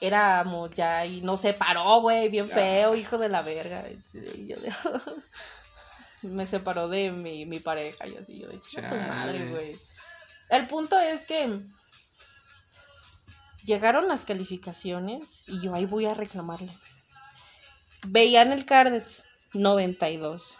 [0.00, 2.54] éramos ya y nos separó, güey, bien Ah.
[2.54, 3.84] feo, hijo de la verga.
[4.12, 4.72] Y yo de-
[6.22, 9.76] me separó de mi, mi pareja y así, yo de "Chinga tu madre, güey.
[10.50, 11.60] El punto es que
[13.64, 16.76] llegaron las calificaciones y yo ahí voy a reclamarle.
[18.06, 20.56] Veían el Cardex 92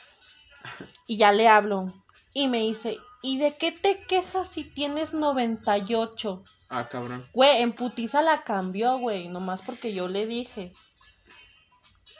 [1.07, 1.93] y ya le hablo
[2.35, 6.43] y me dice, ¿y de qué te quejas si tienes 98?
[6.69, 7.27] Ah, cabrón.
[7.33, 10.73] Güey, en putiza la cambió, güey, nomás porque yo le dije.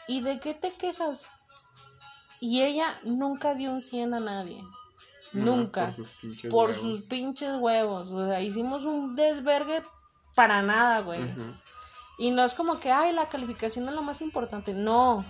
[0.09, 1.31] ¿Y de qué te quejas?
[2.41, 4.63] Y ella nunca dio un 100 a nadie.
[5.33, 5.85] Nunca.
[5.85, 6.83] Por sus pinches Por huevos.
[6.83, 8.11] sus pinches huevos.
[8.11, 9.83] O sea, hicimos un desvergue
[10.35, 11.21] para nada, güey.
[12.19, 14.75] Y no es como que, ay, la calificación es lo más importante.
[14.75, 15.25] No.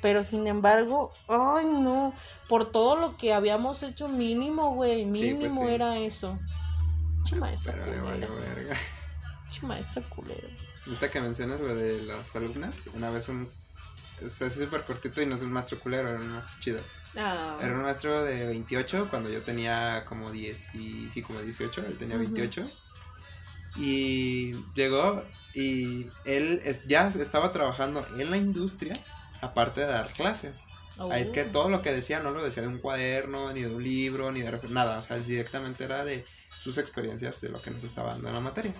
[0.00, 2.12] Pero sin embargo, ay, no.
[2.48, 5.04] Por todo lo que habíamos hecho, mínimo, güey.
[5.04, 5.74] Mínimo pues sí.
[5.74, 6.38] era eso.
[7.24, 8.10] Che maestra Pero le culera.
[8.10, 8.76] valió verga.
[9.50, 10.48] Che maestra culera.
[10.86, 13.48] Ahorita que mencionas lo de las alumnas, una vez un.
[14.24, 16.80] O sea, así súper cortito y no es un maestro culero, era un maestro chido.
[17.18, 17.56] Ah.
[17.60, 21.98] Era un maestro de 28 cuando yo tenía como 10 y sí, como 18, él
[21.98, 22.24] tenía Ujú.
[22.26, 22.68] 28.
[23.76, 25.22] Y llegó
[25.54, 28.94] y él ya estaba trabajando en la industria
[29.40, 30.64] aparte de dar clases.
[30.98, 31.12] Oh.
[31.12, 33.82] Es que todo lo que decía no lo decía de un cuaderno, ni de un
[33.84, 37.84] libro, ni de nada, o sea, directamente era de sus experiencias de lo que nos
[37.84, 38.74] estaba dando en la materia.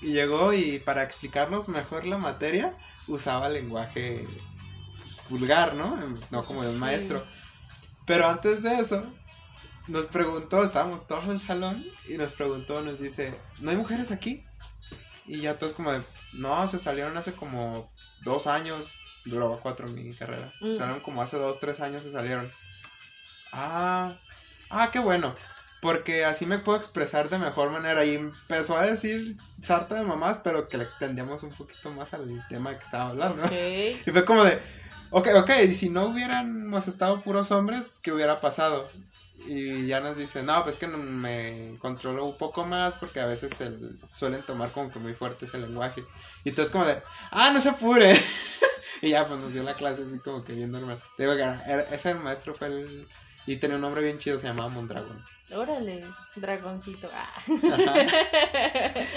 [0.00, 2.74] Y llegó y para explicarnos mejor la materia
[3.06, 4.26] usaba lenguaje
[4.98, 5.98] pues, vulgar, ¿no?
[6.30, 6.80] No como de un Sí.
[6.80, 7.26] maestro.
[8.06, 9.04] Pero antes de eso,
[9.88, 14.10] nos preguntó, estábamos todos en el salón y nos preguntó, nos dice, ¿no hay mujeres
[14.10, 14.44] aquí?
[15.26, 16.00] Y ya todos como de,
[16.34, 17.90] no, se salieron hace como
[18.22, 18.92] dos años,
[19.26, 20.74] duraba cuatro mi carrera, Mm.
[20.74, 22.50] salieron como hace dos, tres años se salieron.
[23.52, 24.14] Ah,
[24.70, 25.34] ah, qué bueno,
[25.80, 30.38] porque así me puedo expresar de mejor manera y empezó a decir sarta de mamás,
[30.42, 33.44] pero que le tendíamos un poquito más al tema que estaba hablando.
[33.44, 33.52] Ok.
[34.06, 34.60] Y fue como de,
[35.10, 38.88] Ok, ok, y si no hubiéramos estado puros hombres, ¿qué hubiera pasado?
[39.46, 43.60] Y ya nos dice, no, pues que me controlo un poco más porque a veces
[43.60, 46.02] el, suelen tomar como que muy fuerte ese lenguaje.
[46.42, 48.18] Y entonces como de, ah, no se apure.
[49.02, 51.00] y ya pues nos dio la clase así como que bien normal.
[51.16, 53.08] Te digo que ese maestro fue el...
[53.48, 55.24] Y tenía un nombre bien chido, se llamaba Mondragón.
[55.54, 56.02] Órale,
[56.34, 57.08] dragoncito.
[57.14, 57.32] Ah.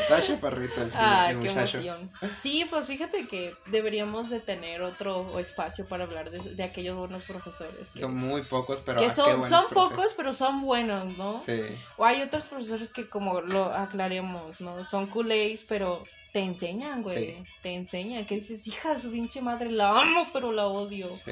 [0.02, 2.12] Está chaparrito el, Ay, el qué emoción.
[2.40, 7.24] Sí, pues fíjate que deberíamos de tener otro espacio para hablar de, de aquellos buenos
[7.24, 7.90] profesores.
[7.94, 11.42] que- Son muy pocos, pero que ah, son, son pocos, pero son buenos, ¿no?
[11.42, 11.62] Sí,
[11.98, 14.86] O hay otros profesores que como lo aclaremos, ¿no?
[14.86, 17.18] Son culés, pero te enseñan, güey.
[17.38, 17.44] Sí.
[17.62, 18.26] Te enseñan.
[18.26, 21.12] Que dices, hija su pinche madre, la amo, pero la odio.
[21.14, 21.32] sí.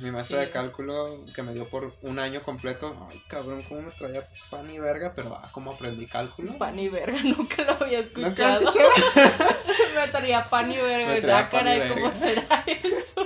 [0.00, 0.46] Mi maestra Sí.
[0.46, 2.96] de cálculo que me dio por un año completo.
[3.10, 6.56] Ay, cabrón, cómo me traía pan y verga, pero ah, cómo aprendí cálculo.
[6.58, 8.90] Pan y verga, nunca lo había ¿Nunca has escuchado.
[9.96, 11.14] Me traía pan y verga.
[11.14, 11.94] Me traía pan y caray, verga.
[11.94, 13.22] ¿cómo será eso?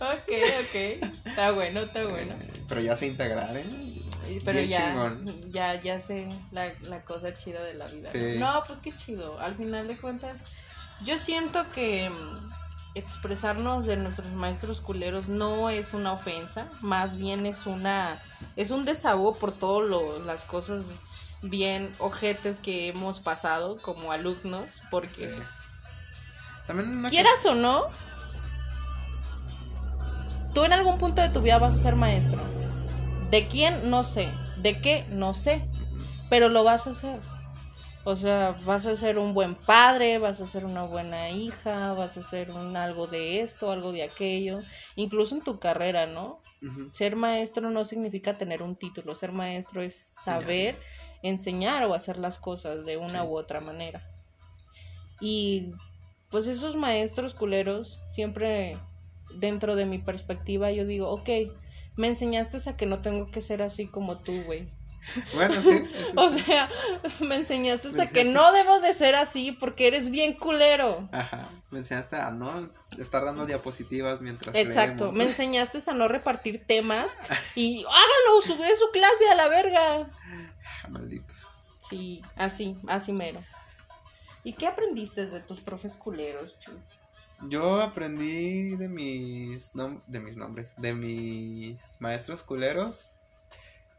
[0.00, 0.74] ok, ok.
[1.26, 2.34] Está bueno, está bueno.
[2.68, 3.64] Pero ya sé integrar, ¿eh?
[4.44, 5.50] Pero Bien ya, chingón.
[5.50, 8.10] ya, ya sé la, la cosa chida de la vida.
[8.12, 8.12] ¿no?
[8.12, 8.38] Sí.
[8.38, 9.38] No, pues qué chido.
[9.40, 10.44] Al final de cuentas,
[11.04, 12.52] yo siento que mm,
[12.94, 18.18] expresarnos de nuestros maestros culeros no es una ofensa, más bien es una,
[18.56, 20.84] es un desahogo por todas las cosas
[21.42, 25.42] bien ojetes que hemos pasado como alumnos, porque Sí.
[26.66, 27.84] También una quieras o no,
[30.54, 32.38] tú en algún punto de tu vida vas a ser maestro.
[33.30, 33.90] ¿De quién?
[33.90, 34.28] No sé.
[34.58, 35.04] ¿De qué?
[35.10, 35.62] No sé.
[36.28, 37.18] Pero lo vas a hacer.
[38.04, 42.16] O sea, vas a ser un buen padre, vas a ser una buena hija, vas
[42.16, 44.60] a ser un algo de esto, algo de aquello,
[44.96, 46.40] incluso en tu carrera, ¿no?
[46.92, 50.78] Ser maestro no significa tener un título, ser maestro es saber
[51.22, 53.26] enseñar o hacer las cosas de una Sí.
[53.26, 54.02] u otra manera.
[55.20, 55.72] Y
[56.30, 58.78] pues esos maestros culeros, siempre
[59.34, 61.28] dentro de mi perspectiva, yo digo, ok,
[62.00, 64.68] me enseñaste a que no tengo que ser así como tú, güey.
[65.34, 65.82] Bueno, sí.
[66.16, 66.68] O sea,
[67.20, 71.08] me enseñaste Me a que no debo de ser así porque eres bien culero.
[71.12, 71.48] Ajá.
[71.70, 75.14] Me enseñaste a no estar dando diapositivas mientras Exacto, leemos.
[75.16, 77.18] me enseñaste a no repartir temas
[77.54, 80.10] y hágalo, sube su clase a la verga.
[80.84, 81.46] Ah, Malditos.
[81.88, 83.40] Sí, así, así mero.
[84.42, 86.72] ¿Y qué aprendiste de tus profes culeros, Chu?
[87.42, 93.08] Yo aprendí de mis nom- de mis nombres, de mis maestros culeros,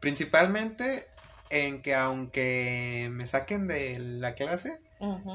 [0.00, 1.08] principalmente
[1.50, 4.78] en que aunque me saquen de la clase,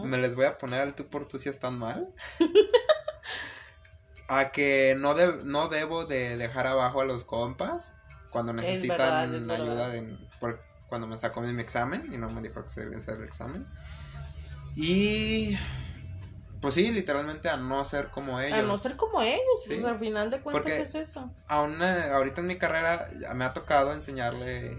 [0.05, 2.09] me les voy a poner al tú por tú si están mal.
[4.29, 7.93] a que no, de- no debo de dejar abajo a los compas
[8.29, 8.97] cuando Es necesitan
[9.31, 12.81] verdad, ayuda de, por- cuando me sacó mi examen y no me dijo que se
[12.81, 13.65] debía hacer el examen.
[14.75, 15.57] Y
[16.61, 18.59] pues sí, literalmente a no ser como ellos.
[18.59, 21.31] A no ser como ellos, pues al final de cuentas Porque- es eso.
[21.47, 24.75] Aún eh, ahorita en mi carrera me ha tocado enseñarle,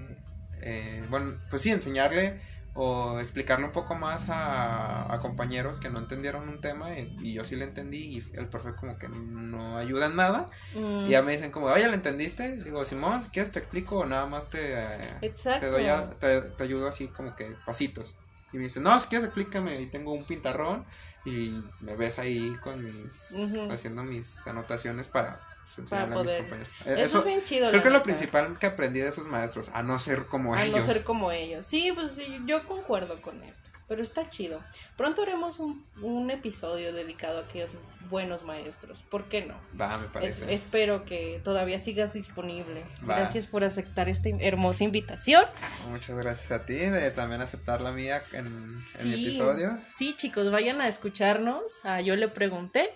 [0.62, 2.40] eh, bueno, pues sí, enseñarle
[2.74, 7.32] o explicarle un poco más a, a compañeros que no entendieron un tema y, y
[7.32, 10.46] yo sí le entendí y el profe como que no ayuda en nada.
[10.74, 12.62] Mm, Y ya me dicen como, oye, ¿le entendiste?
[12.62, 15.18] Digo, Simón, si quieres te explico o nada más te, eh,
[15.60, 18.14] te doy a- te, te ayudo así como que pasitos.
[18.52, 19.80] Y me dice, no, si quieres explícame.
[19.80, 20.86] Y tengo un pintarrón
[21.24, 23.34] y me ves ahí con mis,
[23.70, 25.47] haciendo mis anotaciones para
[25.90, 26.44] a poder.
[26.60, 27.70] Eso, Eh, Eso, es bien chido.
[27.70, 30.86] creo que lo principal que aprendí de esos maestros, a no ser como A ellos.
[30.86, 31.64] no ser como ellos.
[31.66, 33.68] Sí, pues sí, yo concuerdo con esto.
[33.88, 34.62] Pero está chido.
[34.98, 37.70] Pronto haremos un, un episodio dedicado a aquellos
[38.10, 39.00] buenos maestros.
[39.00, 39.54] ¿Por qué no?
[39.80, 40.54] Va, me Es- parece.
[40.54, 42.84] espero que todavía sigas disponible.
[43.08, 43.16] Va.
[43.16, 45.42] Gracias por aceptar esta hermosa invitación.
[45.88, 49.26] Muchas gracias a ti de también aceptar la mía en, en Sí.
[49.26, 49.78] episodio.
[49.88, 51.62] Sí, chicos, vayan a escucharnos.
[51.84, 52.94] Ah, yo le pregunté.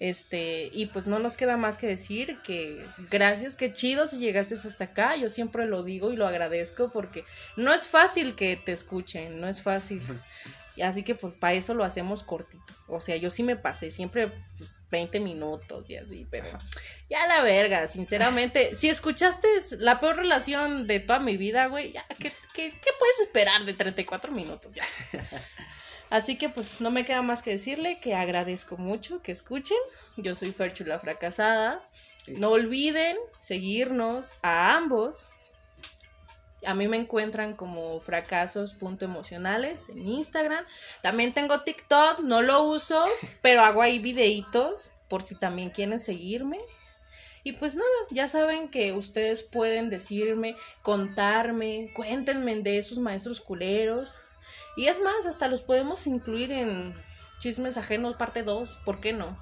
[0.00, 4.54] Este, y pues no nos queda más que decir que gracias, qué chido si llegaste
[4.54, 5.16] hasta acá.
[5.16, 7.24] Yo siempre lo digo y lo agradezco porque
[7.56, 10.02] no es fácil que te escuchen, no es fácil.
[10.76, 12.74] Y así que pues para eso lo hacemos cortito.
[12.88, 16.48] O sea, yo sí me pasé siempre pues, 20 minutos y así, pero
[17.08, 18.74] ya la verga, sinceramente.
[18.74, 23.20] Si escuchaste la peor relación de toda mi vida, güey, ya, ¿qué, qué, qué puedes
[23.20, 24.72] esperar de 34 minutos?
[24.72, 24.84] Ya.
[26.10, 29.78] Así que pues no me queda más que decirle que agradezco mucho que escuchen.
[30.16, 31.88] Yo soy Ferchula Fracasada.
[32.28, 35.28] No olviden seguirnos a ambos.
[36.64, 40.64] A mí me encuentran como fracasos.emocionales en Instagram.
[41.02, 43.04] También tengo TikTok, no lo uso,
[43.42, 46.58] pero hago ahí videitos por si también quieren seguirme.
[47.42, 54.14] Y pues nada, ya saben que ustedes pueden decirme, contarme, cuéntenme de esos maestros culeros.
[54.76, 56.94] Y es más, hasta los podemos incluir en
[57.38, 59.36] Chismes Ajenos parte 2, ¿por qué no?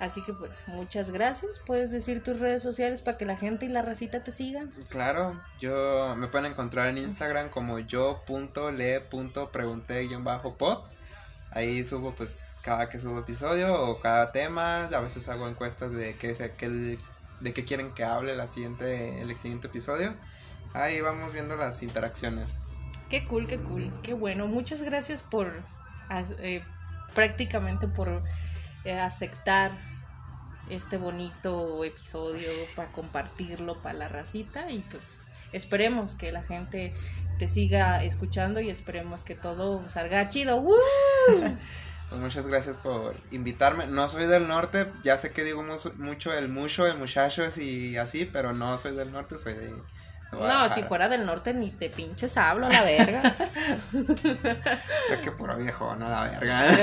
[0.00, 1.60] Así que pues muchas gracias.
[1.64, 4.72] Puedes decir tus redes sociales para que la gente y la racita te sigan.
[4.88, 10.78] Claro, yo me pueden encontrar en Instagram como yo.le.pregunté-pod.
[11.52, 16.16] Ahí subo pues cada que subo episodio o cada tema, a veces hago encuestas de
[16.16, 16.98] qué, qué,
[17.40, 20.16] de qué quieren que hable la siguiente, el siguiente episodio.
[20.72, 22.58] Ahí vamos viendo las interacciones.
[23.08, 24.46] Qué cool, qué cool, qué bueno.
[24.46, 25.52] Muchas gracias por
[26.38, 26.62] eh,
[27.14, 28.20] prácticamente por
[28.84, 29.70] eh, aceptar
[30.70, 35.18] este bonito episodio para compartirlo para la racita y pues
[35.52, 36.94] esperemos que la gente
[37.38, 40.64] te siga escuchando y esperemos que todo salga chido.
[42.10, 43.86] Pues muchas gracias por invitarme.
[43.86, 45.64] No soy del norte, ya sé que digo
[45.98, 49.72] mucho el mucho, el muchachos y así, pero no soy del norte, soy de...
[50.40, 53.22] no, si fuera del norte ni te pinches hablo, la verga.
[55.10, 56.62] ya que puro viejo, no la verga.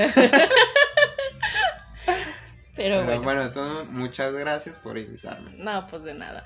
[2.76, 3.22] pero, bueno.
[3.22, 5.52] bueno, entonces muchas gracias por invitarme.
[5.58, 6.44] No, pues de nada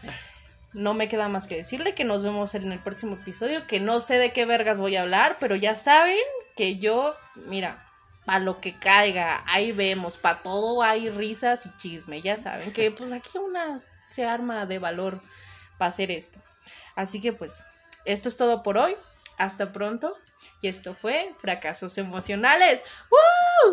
[0.76, 3.98] no me queda más que decirle que nos vemos en el próximo episodio, que no
[3.98, 6.18] sé de qué vergas voy a hablar, pero ya saben
[6.54, 7.82] que yo, mira,
[8.26, 12.90] a lo que caiga, ahí vemos, para todo hay risas y chisme, ya saben que
[12.90, 15.20] pues aquí una se arma de valor
[15.78, 16.40] para hacer esto.
[16.96, 17.64] Así que pues,
[18.04, 18.96] esto es todo por hoy,
[19.38, 20.16] hasta pronto,
[20.60, 22.82] y esto fue Fracasos Emocionales.
[23.10, 23.72] ¡Woo!